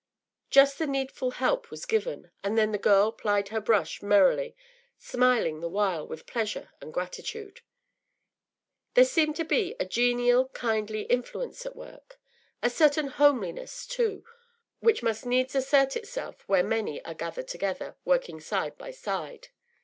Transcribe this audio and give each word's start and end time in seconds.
Just 0.49 0.79
the 0.79 0.87
needful 0.87 1.29
help 1.37 1.69
was 1.69 1.85
given, 1.85 2.31
and 2.43 2.57
then 2.57 2.71
the 2.71 2.79
girl 2.79 3.11
plied 3.11 3.49
her 3.49 3.61
brush 3.61 4.01
merrily, 4.01 4.55
smiling 4.97 5.59
the 5.59 5.69
while 5.69 6.07
with 6.07 6.25
pleasure 6.25 6.71
and 6.81 6.91
gratitude. 6.91 7.61
There 8.95 9.05
seemed 9.05 9.35
to 9.35 9.45
be 9.45 9.75
a 9.79 9.85
genial, 9.85 10.47
kindly 10.47 11.03
influence 11.03 11.67
at 11.67 11.75
work, 11.75 12.19
a 12.63 12.69
certain 12.71 13.09
homeliness 13.09 13.85
too, 13.85 14.25
which 14.79 15.03
must 15.03 15.23
needs 15.27 15.53
assert 15.53 15.95
itself 15.95 16.49
where 16.49 16.63
many 16.63 17.05
are 17.05 17.13
gathered 17.13 17.47
together, 17.47 17.95
working 18.03 18.39
side 18.39 18.79
by 18.79 18.89
side. 18.89 19.49